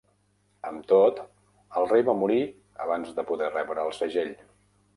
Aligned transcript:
Amb 0.69 0.87
tot, 0.91 1.19
el 1.81 1.85
rei 1.93 2.05
va 2.09 2.17
morir 2.23 2.39
abans 2.89 3.15
de 3.21 3.29
poder 3.31 3.53
rebre 3.53 3.87
el 3.87 3.97
segell. 4.03 4.37